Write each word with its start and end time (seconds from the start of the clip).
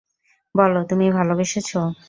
বলো, 0.55 0.79
তুমি 0.83 1.05
ভালোবেসেছ। 1.11 1.69